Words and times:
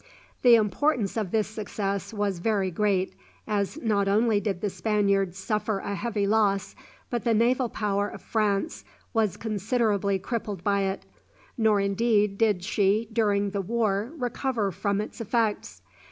The 0.41 0.55
importance 0.55 1.15
of 1.15 1.29
this 1.29 1.47
success 1.47 2.11
was 2.11 2.39
very 2.39 2.71
great, 2.71 3.13
as 3.45 3.79
not 3.79 4.07
only 4.07 4.39
did 4.39 4.59
the 4.61 4.69
Spaniards 4.71 5.37
suffer 5.37 5.77
a 5.77 5.93
heavy 5.93 6.25
loss, 6.25 6.75
but 7.11 7.23
the 7.23 7.35
naval 7.35 7.69
power 7.69 8.09
of 8.09 8.19
France 8.23 8.83
was 9.13 9.37
considerably 9.37 10.17
crippled 10.17 10.63
by 10.63 10.85
it, 10.85 11.05
nor 11.55 11.79
indeed 11.79 12.39
did 12.39 12.63
she 12.63 13.09
during 13.13 13.51
the 13.51 13.61
war 13.61 14.11
recover 14.17 14.71
from 14.71 15.01
its 15.01 15.21
effects. 15.21 15.83